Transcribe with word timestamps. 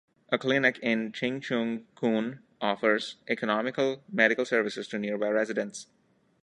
A 0.29 0.37
clinic 0.39 0.79
in 0.81 1.11
Ching 1.11 1.39
Chung 1.41 1.85
Koon 1.93 2.39
offers 2.59 3.17
economical 3.27 4.01
medical 4.11 4.45
services 4.45 4.87
to 4.87 4.97
nearby 4.97 5.27
residents. 5.29 5.89